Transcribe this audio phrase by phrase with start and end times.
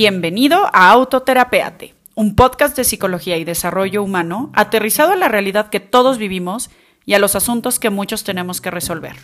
[0.00, 5.80] Bienvenido a Autoterapeate, un podcast de psicología y desarrollo humano aterrizado a la realidad que
[5.80, 6.70] todos vivimos
[7.04, 9.16] y a los asuntos que muchos tenemos que resolver.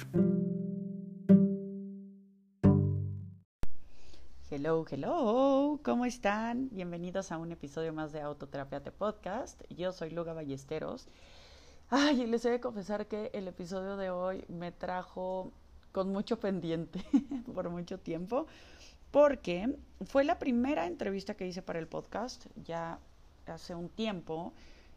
[4.51, 6.71] Hello, hello, ¿cómo están?
[6.73, 9.62] Bienvenidos a un episodio más de Autoterapeate Podcast.
[9.70, 11.06] Yo soy Luga Ballesteros.
[11.88, 15.52] Ay, les he de confesar que el episodio de hoy me trajo
[15.93, 17.05] con mucho pendiente
[17.55, 18.48] por mucho tiempo
[19.14, 19.73] porque
[20.06, 22.98] fue la primera entrevista que hice para el podcast ya
[23.46, 24.52] hace un tiempo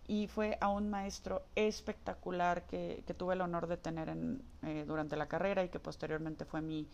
[0.07, 5.17] y fue a un maestro espectacular que, tuve el honor de tener en, eh, durante
[5.17, 6.87] la carrera y que posteriormente fue mi,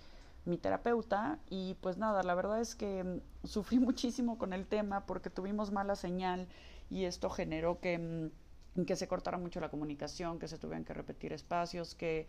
[0.44, 1.40] mi terapeuta.
[1.50, 5.72] Y pues nada, la verdad es que mm, sufrí muchísimo con el tema porque tuvimos
[5.72, 6.50] mala señal
[6.90, 8.32] y esto generó que,
[8.76, 12.28] mm, que se cortara mucho la comunicación, que se tuvieran que repetir espacios, que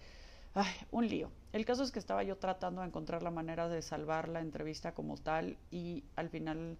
[0.90, 1.30] Un lío.
[1.52, 4.92] El caso es que estaba yo tratando de encontrar la manera de salvar la entrevista
[4.92, 6.76] como tal y al final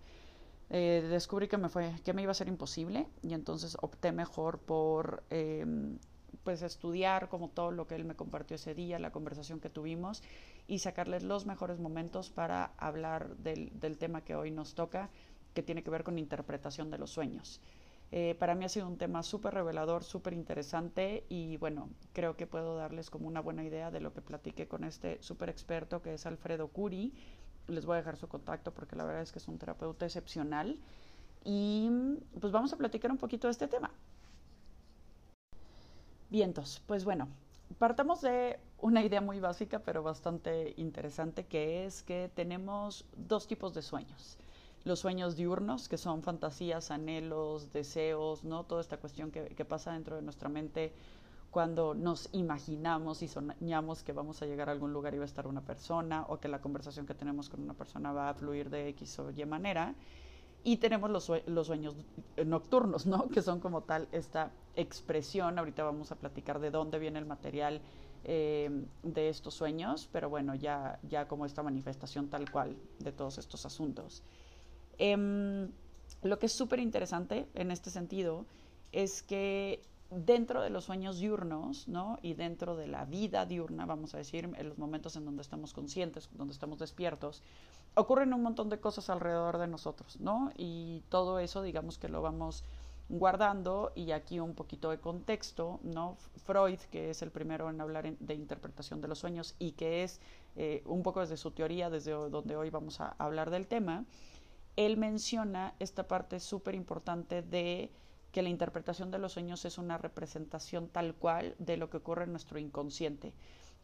[0.70, 4.58] eh, descubrí que me fue que me iba a ser imposible y entonces opté mejor
[4.58, 5.98] por em,
[6.42, 10.22] pues estudiar como todo lo que él me compartió ese día, la conversación que tuvimos
[10.66, 15.10] y sacarles los mejores momentos para hablar del, del tema que hoy nos toca,
[15.52, 17.60] que tiene que ver con interpretación de los sueños.
[18.16, 22.46] Eh, para mí ha sido un tema súper revelador, súper interesante y bueno, creo que
[22.46, 26.14] puedo darles como una buena idea de lo que platiqué con este súper experto que
[26.14, 27.12] es Alfredo Curi.
[27.66, 30.78] Les voy a dejar su contacto porque la verdad es que es un terapeuta excepcional.
[31.42, 31.90] Y
[32.40, 33.90] pues vamos a platicar un poquito de este tema.
[36.30, 37.26] Vientos, pues bueno,
[37.80, 43.74] partamos de una idea muy básica pero bastante interesante que es que tenemos dos tipos
[43.74, 44.38] de sueños
[44.84, 48.64] los sueños diurnos, que son fantasías, anhelos, deseos, ¿no?
[48.64, 50.92] Toda esta cuestión que, pasa dentro de nuestra mente
[51.50, 55.26] cuando nos imaginamos y soñamos que vamos a llegar a algún lugar y va a
[55.26, 58.68] estar una persona o que la conversación que tenemos con una persona va a fluir
[58.68, 59.94] de X o Y manera.
[60.64, 61.24] Y tenemos los,
[61.66, 61.94] sueños
[62.44, 63.28] nocturnos, ¿no?
[63.28, 65.58] Que son como tal esta expresión.
[65.58, 67.80] Ahorita vamos a platicar de dónde viene el material
[68.24, 73.38] eh, de estos sueños, pero bueno, ya, ya como esta manifestación tal cual de todos
[73.38, 74.22] estos asuntos.
[74.98, 75.70] Em,
[76.22, 78.46] lo que es súper interesante en este sentido
[78.92, 82.18] es que dentro de los sueños diurnos, ¿no?
[82.22, 85.72] Y dentro de la vida diurna, vamos a decir, en los momentos en donde estamos
[85.72, 87.42] conscientes, donde estamos despiertos,
[87.94, 90.52] ocurren un montón de cosas alrededor de nosotros, ¿no?
[90.56, 92.64] Y todo eso, digamos que lo vamos
[93.08, 96.16] guardando y aquí un poquito de contexto, ¿no?
[96.44, 100.20] Freud, que es el primero en hablar de interpretación de los sueños y que es
[100.56, 104.04] eh, un poco desde su teoría, desde donde hoy vamos a hablar del tema,
[104.76, 107.92] él menciona esta parte súper importante de
[108.32, 112.24] que la interpretación de los sueños es una representación tal cual de lo que ocurre
[112.24, 113.32] en nuestro inconsciente.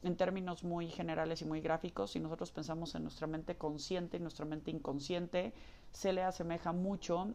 [0.02, 4.20] En términos muy generales y muy gráficos, si nosotros pensamos en nuestra mente consciente y
[4.20, 5.52] nuestra mente inconsciente,
[5.92, 7.34] se le asemeja mucho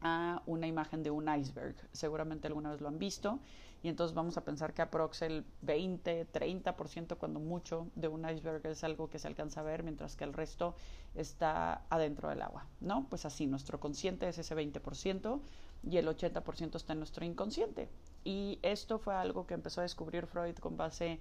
[0.00, 1.74] a una imagen de un iceberg.
[1.92, 3.40] Seguramente alguna vez lo han visto.
[3.84, 8.66] Y entonces vamos a pensar que aprox el 20, 30% cuando mucho de un iceberg
[8.66, 10.74] es algo que se alcanza a ver, mientras que el resto
[11.14, 13.06] está adentro del agua, ¿no?
[13.10, 15.38] Pues así, nuestro consciente es ese 20%
[15.82, 17.90] y el 80% está en nuestro inconsciente.
[18.24, 21.20] Y esto fue algo que empezó a descubrir Freud con base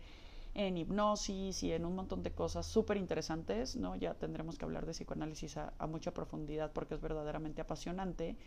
[0.53, 3.97] en hipnosis y en un montón de cosas súper interesantes, ¿no?
[3.97, 8.37] Ya tendremos que hablar de psicoanálisis a, a mucha profundidad porque es verdaderamente apasionante.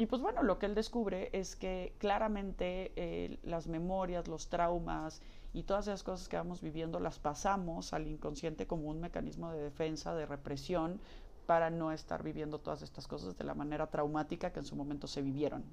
[0.00, 5.20] Y pues bueno, lo que él descubre es que claramente eh, las memorias, los traumas
[5.52, 9.62] y todas esas cosas que vamos viviendo las pasamos al inconsciente como un mecanismo de
[9.62, 11.02] defensa, de represión,
[11.44, 15.06] para no estar viviendo todas estas cosas de la manera traumática que en su momento
[15.06, 15.64] se vivieron.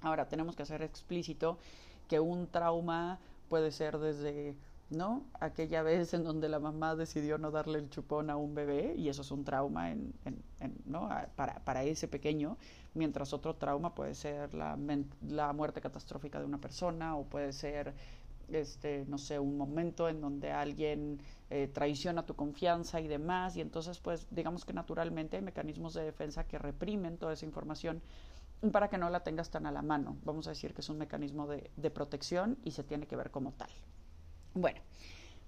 [0.00, 1.56] Ahora, tenemos que hacer explícito
[2.08, 4.56] que un trauma puede ser desde
[4.92, 5.24] ¿no?
[5.40, 9.08] Aquella vez en donde la mamá decidió no darle el chupón a un bebé y
[9.08, 10.14] eso es un trauma en,
[11.08, 11.26] ¿no?
[11.36, 12.56] para, ese pequeño,
[12.94, 14.78] mientras otro trauma puede ser la,
[15.22, 17.94] la, muerte catastrófica de una persona o puede ser,
[18.48, 21.20] este, no sé, un momento en donde alguien
[21.50, 26.02] eh, traiciona tu confianza y demás y entonces pues digamos que naturalmente hay mecanismos de
[26.02, 28.02] defensa que reprimen toda esa información
[28.70, 30.16] para que no la tengas tan a la mano.
[30.24, 33.30] Vamos a decir que es un mecanismo de, de protección y se tiene que ver
[33.30, 33.70] como tal.
[34.54, 34.80] Bueno,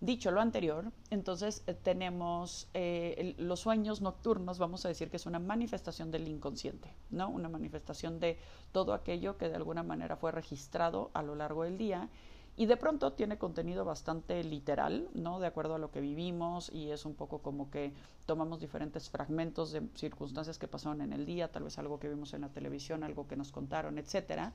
[0.01, 5.27] dicho lo anterior, entonces eh, tenemos eh, los sueños nocturnos, vamos a decir que es
[5.27, 7.29] una manifestación del inconsciente, ¿no?
[7.29, 8.39] Una manifestación de
[8.73, 12.09] todo aquello que de alguna manera fue registrado a lo largo del día
[12.57, 15.41] y de pronto tiene contenido bastante literal, ¿no?
[15.41, 17.93] De acuerdo a lo que vivimos y es un poco como que
[18.27, 22.33] tomamos diferentes fragmentos de circunstancias que pasaron en el día, tal vez algo que vimos
[22.33, 24.53] en la televisión, algo que nos contaron, etcétera,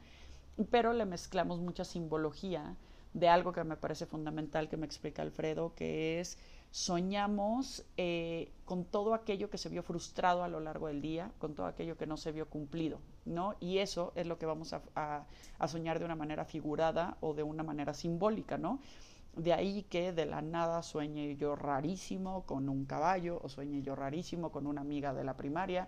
[0.72, 2.76] pero le mezclamos mucha simbología
[3.14, 6.38] de algo que me parece fundamental que me explica Alfredo, que es
[6.72, 11.56] soñamos eh, con todo aquello que se vio frustrado a lo largo del día, con
[11.56, 13.56] todo aquello que no se vio cumplido, ¿no?
[13.60, 15.26] Y eso es lo que vamos a,
[15.58, 18.80] a soñar de una manera figurada o de una manera simbólica, ¿no?
[19.36, 23.96] De ahí que de la nada sueñe yo rarísimo con un caballo, o sueñe yo
[23.96, 25.88] rarísimo con una amiga de la primaria,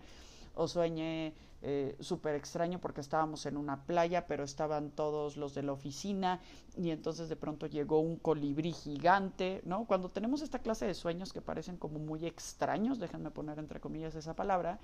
[0.56, 1.33] o sueñe
[1.63, 6.39] eh, súper extraño porque estábamos en una playa, pero estaban todos los de la oficina
[6.75, 9.86] y entonces de pronto llegó un colibrí gigante, ¿no?
[9.86, 14.15] Cuando tenemos esta clase de sueños que parecen como muy extraños, déjenme poner entre comillas
[14.15, 14.80] esa palabra,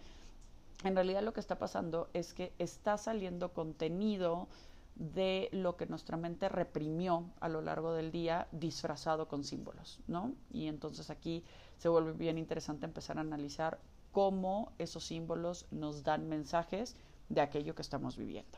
[0.84, 4.48] en realidad lo que está pasando es que está saliendo contenido
[4.94, 10.34] de lo que nuestra mente reprimió a lo largo del día disfrazado con símbolos, ¿no?
[10.52, 11.44] Y entonces aquí
[11.78, 13.80] se vuelve bien interesante empezar a analizar
[14.18, 16.96] cómo esos símbolos nos dan mensajes
[17.30, 18.58] de aquello que estamos viviendo.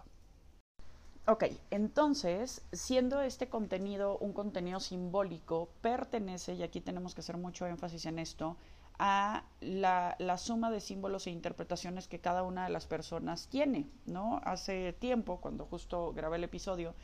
[1.28, 7.68] Ok, entonces, siendo este contenido un contenido simbólico, pertenece, y aquí tenemos que hacer mucho
[7.68, 8.56] énfasis en esto,
[9.00, 14.40] a la, suma de símbolos e interpretaciones que cada una de las personas tiene, ¿no?
[14.46, 16.96] Hace tiempo, cuando justo grabé el episodio,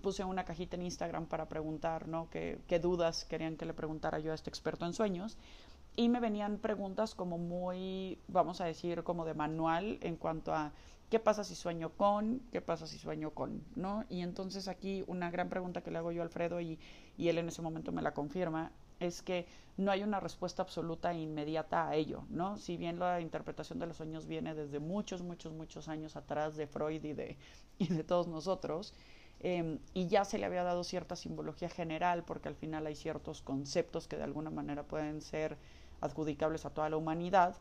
[0.00, 2.30] puse una cajita en Instagram para preguntar, ¿no?
[2.30, 5.36] ¿Qué, qué dudas querían que le preguntara yo a este experto en sueños?
[5.96, 10.72] Y me venían preguntas como muy, vamos a decir, como de manual en cuanto a
[11.10, 14.04] qué pasa si sueño con, qué pasa si sueño con, ¿no?
[14.08, 16.78] Y entonces aquí una gran pregunta que le hago yo a Alfredo y,
[17.16, 19.46] y él en ese momento me la confirma es que
[19.76, 22.56] no hay una respuesta absoluta e inmediata a ello, ¿no?
[22.56, 26.66] Si bien la interpretación de los sueños viene desde muchos, muchos, muchos años atrás de
[26.66, 27.36] Freud y de,
[27.78, 28.94] y de todos nosotros,
[29.40, 33.42] eh, y ya se le había dado cierta simbología general, porque al final hay ciertos
[33.42, 35.58] conceptos que de alguna manera pueden ser
[36.00, 37.56] adjudicables a toda la humanidad,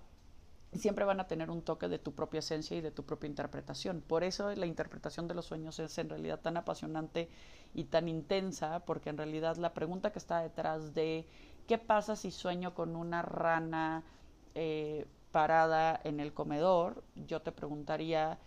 [0.74, 4.02] siempre van a tener un toque de tu propia esencia y de tu propia interpretación.
[4.02, 7.30] Por eso la interpretación de los sueños es en realidad tan apasionante
[7.74, 11.28] y tan intensa, porque en realidad la pregunta que está detrás de
[11.68, 14.04] qué pasa si sueño con una rana
[14.54, 18.38] eh, parada en el comedor, yo te preguntaría,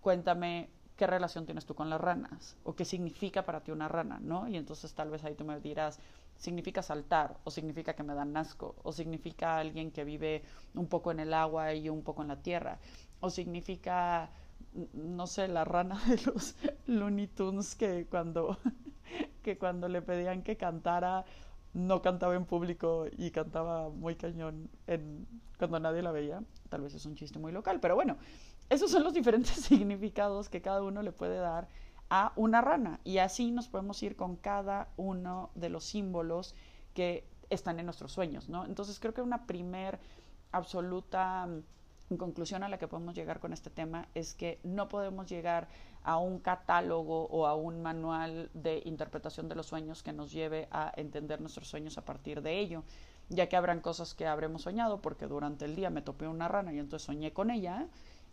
[0.00, 4.18] cuéntame qué relación tienes tú con las ranas o qué significa para ti una rana,
[4.20, 4.46] ¿no?
[4.48, 5.98] Y entonces tal vez ahí tú me dirás,
[6.40, 10.42] significa saltar, o significa que me dan asco, o significa alguien que vive
[10.74, 12.78] un poco en el agua y un poco en la tierra,
[13.20, 14.30] o significa,
[14.94, 16.56] no sé, la rana de los
[16.86, 18.58] Looney Tunes que cuando,
[19.42, 21.26] que cuando le pedían que cantara,
[21.74, 25.26] no cantaba en público y cantaba muy cañón en,
[25.58, 26.42] cuando nadie la veía.
[26.70, 28.16] Tal vez es un chiste muy local, pero bueno,
[28.70, 31.68] esos son los diferentes significados que cada uno le puede dar
[32.10, 33.00] a una rana.
[33.04, 36.54] Y así nos podemos ir con cada uno de los símbolos
[36.92, 38.64] que están en nuestros sueños, ¿no?
[38.64, 39.98] Entonces creo que una primer
[40.52, 45.28] absoluta mm, conclusión a la que podemos llegar con este tema es que no podemos
[45.28, 45.68] llegar
[46.02, 50.68] a un catálogo o a un manual de interpretación de los sueños que nos lleve
[50.72, 52.82] a entender nuestros sueños a partir de ello,
[53.28, 56.72] ya que habrán cosas que habremos soñado porque durante el día me topé una rana
[56.72, 57.86] y entonces soñé con ella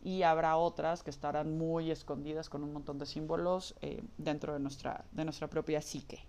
[0.07, 4.59] y habrá otras que estarán muy escondidas con un montón de símbolos eh, dentro de
[4.59, 6.23] nuestra, de nuestra propia psique.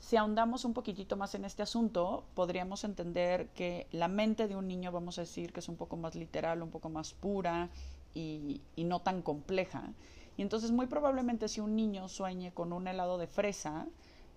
[0.00, 4.66] Si ahondamos un poquitito más en este asunto, podríamos entender que la mente de un
[4.66, 7.70] niño, vamos a decir, que es un poco más literal, un poco más pura
[8.12, 9.92] y, y no tan compleja.
[10.36, 13.86] Y entonces muy probablemente si un niño sueñe con un helado de fresa,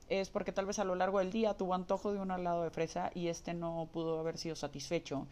[0.10, 2.70] es porque tal vez a lo largo del día tuvo antojo de un helado de
[2.70, 5.26] fresa y este no pudo haber sido satisfecho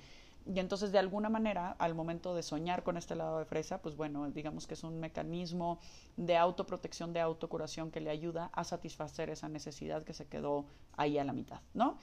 [0.46, 3.96] y entonces, de alguna manera, al momento de soñar con este lado de fresa, pues
[3.96, 5.80] bueno, digamos que es un mecanismo
[6.18, 10.66] de autoprotección, de autocuración que le ayuda a satisfacer esa necesidad que se quedó
[10.98, 11.98] ahí a la mitad, ¿no?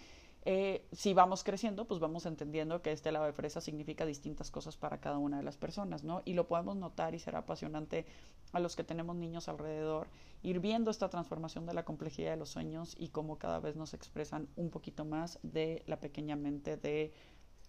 [0.47, 4.77] Eh, si vamos creciendo, pues vamos entendiendo que este lado de fresa significa distintas cosas
[4.77, 6.23] para cada una de las personas, ¿no?
[6.25, 8.07] Y lo podemos notar y será apasionante
[8.53, 10.09] a los que tenemos niños alrededor,
[10.43, 13.93] ir viendo esta transformación de la complejidad de los sueños y cómo cada vez nos
[13.93, 17.13] expresan un poquito más de la pequeña mente de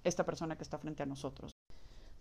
[0.03, 1.51] esta persona que está frente a nosotros.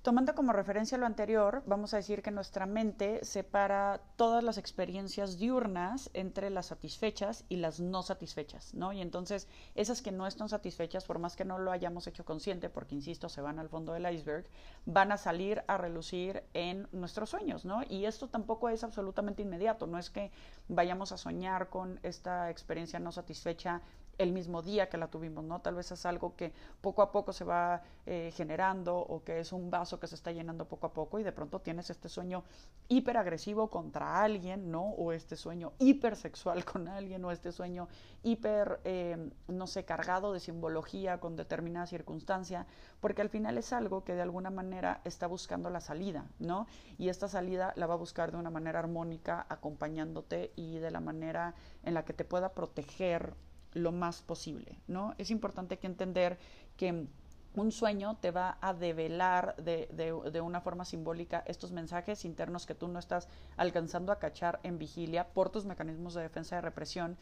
[0.02, 5.38] Tomando como referencia lo anterior, vamos a decir que nuestra mente separa todas las experiencias
[5.38, 8.94] diurnas entre las satisfechas y las no satisfechas, ¿no?
[8.94, 12.70] Y entonces esas que no están satisfechas, por más que no lo hayamos hecho consciente,
[12.70, 14.46] porque insisto, se van al fondo del iceberg,
[14.86, 17.82] van a salir a relucir en nuestros sueños, ¿no?
[17.86, 20.30] Y esto tampoco es absolutamente inmediato, no es que
[20.68, 23.82] vayamos a soñar con esta experiencia no satisfecha
[24.20, 25.60] el mismo día que la tuvimos, ¿no?
[25.60, 29.50] Tal vez es algo que poco a poco se va eh, generando o que es
[29.52, 32.44] un vaso que se está llenando poco a poco y de pronto tienes este sueño
[32.88, 34.82] hiperagresivo contra alguien, ¿no?
[34.90, 37.88] O este sueño hipersexual con alguien o este sueño
[38.22, 42.66] hiper, eh, no sé, cargado de simbología con determinada circunstancia,
[43.00, 46.66] porque al final es algo que de alguna manera está buscando la salida, ¿no?
[46.98, 51.00] Y esta salida la va a buscar de una manera armónica, acompañándote y de la
[51.00, 53.34] manera en la que te pueda proteger
[53.72, 55.14] lo más posible, ¿no?
[55.18, 56.38] Es importante que entender
[56.76, 57.06] que
[57.54, 62.64] un sueño te va a develar de, de, de, una forma simbólica estos mensajes internos
[62.64, 66.60] que tú no estás alcanzando a cachar en vigilia por tus mecanismos de defensa y
[66.60, 67.16] represión,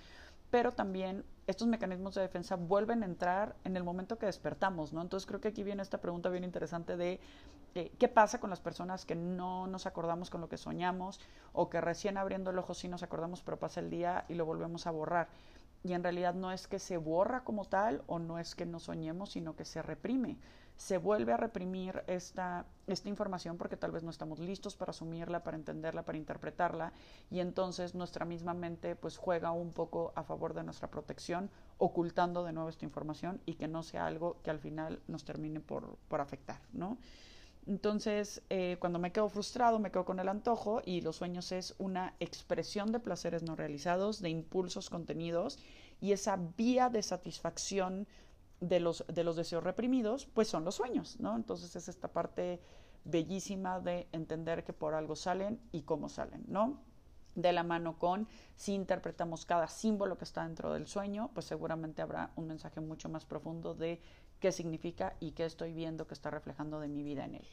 [0.50, 5.00] pero también estos mecanismos de defensa vuelven a entrar en el momento que despertamos, ¿no?
[5.00, 7.20] Entonces creo que aquí viene esta pregunta bien interesante de
[7.74, 11.20] eh, qué pasa con las personas que no nos acordamos con lo que soñamos
[11.52, 14.44] o que recién abriendo el ojo sí nos acordamos, pero pasa el día y lo
[14.44, 15.28] volvemos a borrar
[15.84, 18.80] y en realidad no es que se borra como tal o no es que no
[18.80, 20.38] soñemos, sino que se reprime.
[20.76, 25.42] Se vuelve a reprimir esta, esta información porque tal vez no estamos listos para asumirla,
[25.42, 26.92] para entenderla, para interpretarla
[27.30, 32.44] y entonces nuestra misma mente pues juega un poco a favor de nuestra protección, ocultando
[32.44, 35.96] de nuevo esta información y que no sea algo que al final nos termine por,
[36.08, 36.96] por afectar, ¿no?
[37.68, 41.74] Entonces, eh, cuando me quedo frustrado, me quedo con el antojo y los sueños es
[41.76, 45.58] una expresión de placeres no realizados, de impulsos contenidos
[46.00, 48.08] y esa vía de satisfacción
[48.60, 51.36] de los, de los deseos reprimidos, pues son los sueños, ¿no?
[51.36, 52.58] Entonces es esta parte
[53.04, 56.80] bellísima de entender que por algo salen y cómo salen, ¿no?
[57.38, 58.26] De la mano con,
[58.56, 63.08] si interpretamos cada símbolo que está dentro del sueño, pues seguramente habrá un mensaje mucho
[63.08, 64.02] más profundo de
[64.40, 67.46] qué significa y qué estoy viendo que está reflejando de mi vida en él.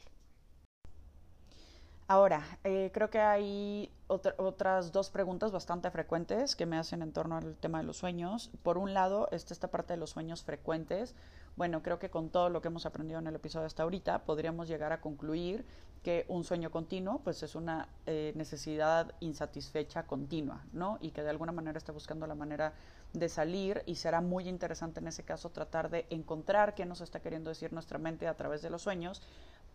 [2.08, 7.36] Ahora, eh, creo que hay otras dos preguntas bastante frecuentes que me hacen en torno
[7.36, 8.50] al tema de los sueños.
[8.64, 11.14] Por un lado, está esta parte de los sueños frecuentes.
[11.54, 14.66] Bueno, creo que con todo lo que hemos aprendido en el episodio hasta ahorita, podríamos
[14.66, 15.64] llegar a concluir
[16.02, 20.98] que un sueño continuo, pues es una eh, necesidad insatisfecha continua, ¿no?
[21.00, 22.74] Y que de alguna manera está buscando la manera
[23.12, 27.20] de salir y será muy interesante en ese caso tratar de encontrar qué nos está
[27.20, 29.22] queriendo decir nuestra mente a través de los sueños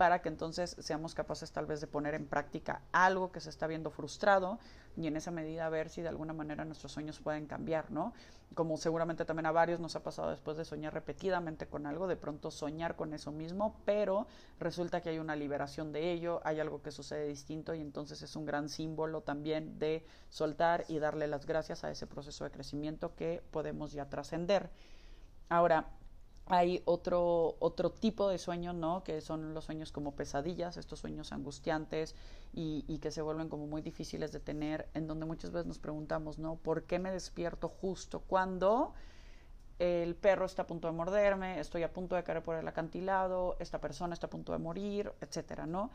[0.01, 3.67] para que entonces seamos capaces tal vez de poner en práctica algo que se está
[3.67, 4.58] viendo frustrado
[4.98, 8.12] y en esa medida ver si de alguna manera nuestros sueños pueden cambiar, ¿no?
[8.55, 12.15] Como seguramente también a varios nos ha pasado después de soñar repetidamente con algo, de
[12.15, 14.25] pronto soñar con eso mismo, pero
[14.58, 18.36] resulta que hay una liberación de ello, hay algo que sucede distinto y entonces es
[18.36, 23.13] un gran símbolo también de soltar y darle las gracias a ese proceso de crecimiento
[23.13, 24.72] que podemos ya trascender.
[25.48, 25.91] Ahora,
[26.51, 29.05] hay otro, otro tipo de sueños, ¿no?
[29.05, 32.13] Que son los sueños como pesadillas, estos sueños angustiantes
[32.51, 35.79] y, y, que se vuelven como muy difíciles de tener, en donde muchas veces nos
[35.79, 36.58] preguntamos, ¿no?
[36.58, 38.93] ¿Por qué me despierto justo cuando
[39.79, 43.55] el perro está a punto de morderme, estoy a punto de caer por el acantilado,
[43.60, 45.89] esta persona está a punto de morir, etcétera, ¿no?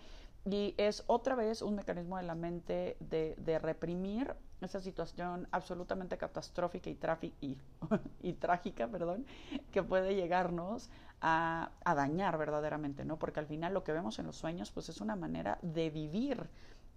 [0.47, 6.17] Y es otra vez un mecanismo de la mente de, de reprimir esa situación absolutamente
[6.17, 6.99] catastrófica y,
[7.41, 7.57] y,
[8.23, 9.27] y, trágica, perdón,
[9.71, 13.19] que puede llegarnos a, a, dañar verdaderamente, ¿no?
[13.19, 16.49] Porque al final lo que vemos en los sueños, pues es una manera de vivir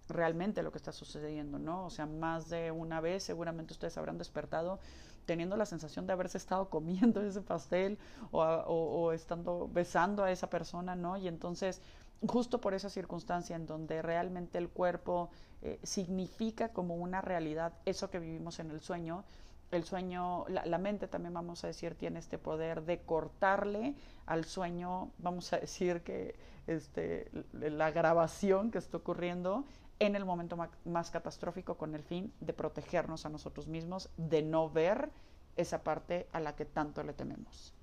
[0.08, 1.86] realmente lo que está sucediendo, ¿no?
[1.86, 4.80] O sea, más de una vez seguramente ustedes habrán despertado
[5.26, 7.98] teniendo la sensación de haberse estado comiendo ese pastel
[8.32, 11.16] o, o, o estando besando a esa persona, ¿no?
[11.16, 11.80] Y entonces
[12.26, 15.30] justo por esa circunstancia en donde realmente el cuerpo
[15.62, 19.24] eh, significa como una realidad eso que vivimos en el sueño,
[19.70, 23.94] el sueño, la, mente también vamos a decir tiene este poder de cortarle
[24.26, 26.34] al sueño, vamos a decir que
[26.66, 29.64] este, la grabación que está ocurriendo
[30.00, 34.68] en el momento más catastrófico con el fin de protegernos a nosotros mismos, de no
[34.68, 35.10] ver
[35.56, 37.74] esa parte a la que tanto le tememos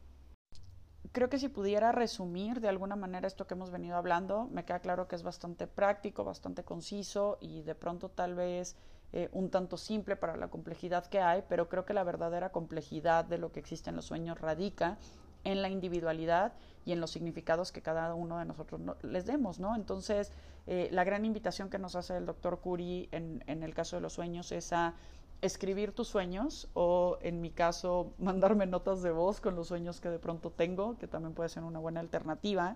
[1.17, 4.81] creo que si pudiera resumir de alguna manera esto que hemos venido hablando, me queda
[4.81, 8.75] claro que es bastante práctico, bastante conciso y de pronto tal vez
[9.13, 13.25] eh, un tanto simple para la complejidad que hay, pero creo que la verdadera complejidad
[13.25, 14.99] de lo que existe en los sueños radica
[15.43, 16.53] en la individualidad
[16.85, 19.75] y en los significados que cada uno de nosotros no, les demos, ¿no?
[19.75, 20.31] Entonces,
[20.67, 24.03] eh, la gran invitación que nos hace el doctor Curie en, en el caso de
[24.03, 24.93] los sueños es a
[25.41, 30.09] escribir tus sueños o en mi caso mandarme notas de voz con los sueños que
[30.09, 32.75] de pronto tengo, que también puede ser una buena alternativa,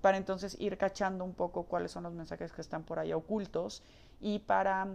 [0.00, 3.82] para entonces ir cachando un poco cuáles son los mensajes que están por ahí ocultos
[4.20, 4.88] y para,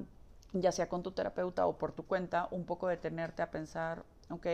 [0.53, 4.47] ya sea con tu terapeuta o por tu cuenta, un poco detenerte a pensar, ok,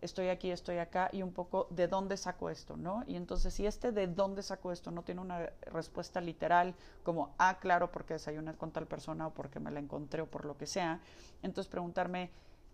[0.00, 3.04] estoy aquí, estoy acá y un poco de dónde saco esto, ¿no?
[3.06, 7.58] Y entonces si este de dónde saco esto no tiene una respuesta literal como, ah,
[7.60, 10.66] claro, porque desayuné con tal persona o porque me la encontré o por lo que
[10.66, 11.00] sea,
[11.42, 12.30] entonces preguntarme,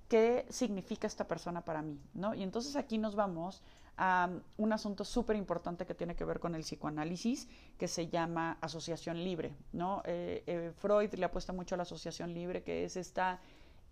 [0.09, 1.99] ¿qué significa esta persona para mí?
[2.15, 2.35] ¿no?
[2.35, 3.63] Y entonces aquí nos vamos
[3.97, 8.59] a un asunto súper importante que tiene que ver con el psicoanálisis, que se llama
[8.61, 10.03] asociación libre, ¿no?
[10.05, 13.41] Eh, eh, Freud le apuesta mucho a la asociación libre, que es esta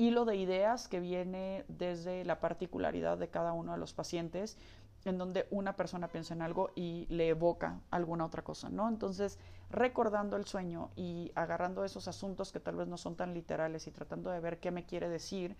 [0.03, 4.59] hilo de ideas que viene desde la particularidad de cada uno de los pacientes,
[5.05, 8.89] en donde una persona piensa en algo y le evoca alguna otra cosa, ¿no?
[8.89, 9.39] Entonces,
[9.71, 13.91] recordando el sueño y agarrando esos asuntos que tal vez no son tan literales y
[13.91, 15.57] tratando de ver qué me quiere decir,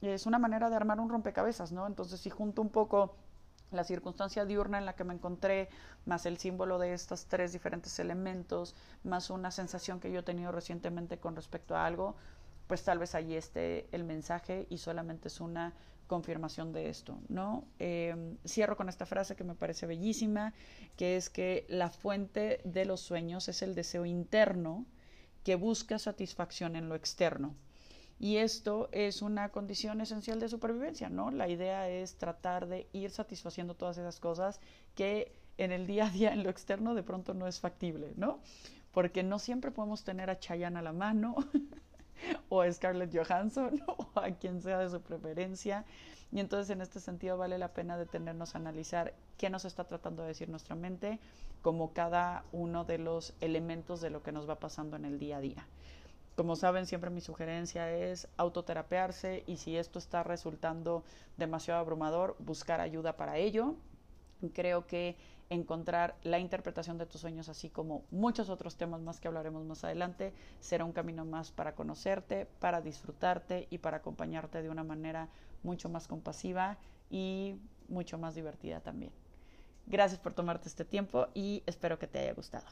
[0.00, 1.86] es una manera de armar un rompecabezas, ¿no?
[1.86, 3.14] Entonces, si junto un poco
[3.70, 5.68] la circunstancia diurna en la que me encontré,
[6.04, 10.50] más el símbolo de estos tres diferentes elementos, más una sensación que yo he tenido
[10.50, 12.16] recientemente con respecto a algo,
[12.70, 15.74] pues tal vez ahí esté el mensaje y solamente es una
[16.06, 17.64] confirmación de esto, ¿no?
[17.80, 20.54] Eh, cierro con esta frase que me parece bellísima,
[20.96, 24.86] que es que la fuente de los sueños es el deseo interno
[25.42, 27.56] que busca satisfacción en lo externo.
[28.20, 31.32] Y esto es una condición esencial de supervivencia, ¿no?
[31.32, 34.60] La idea es tratar de ir satisfaciendo todas esas cosas
[34.94, 38.38] que en el día a día, en lo externo, de pronto no es factible, ¿no?
[38.92, 41.34] Porque no siempre podemos tener a Chayanne a la mano,
[42.48, 45.84] o a Scarlett Johansson, o a quien sea de su preferencia.
[46.32, 50.22] Y entonces, en este sentido, vale la pena detenernos a analizar qué nos está tratando
[50.22, 51.18] de decir nuestra mente,
[51.62, 55.38] como cada uno de los elementos de lo que nos va pasando en el día
[55.38, 55.66] a día.
[56.36, 61.04] Como saben, siempre mi sugerencia es autoterapearse y si esto está resultando
[61.36, 63.74] demasiado abrumador, buscar ayuda para ello.
[64.54, 65.16] Creo que
[65.50, 69.84] encontrar la interpretación de tus sueños, así como muchos otros temas más que hablaremos más
[69.84, 75.28] adelante, será un camino más para conocerte, para disfrutarte y para acompañarte de una manera
[75.62, 76.78] mucho más compasiva
[77.10, 77.56] y
[77.88, 79.12] mucho más divertida también.
[79.86, 82.66] Gracias por tomarte este tiempo y espero que te haya gustado.